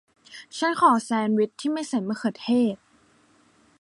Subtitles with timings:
[0.57, 2.75] ฉันขอแซนด์วิชที่ไม่ใส่มะเขือเทศ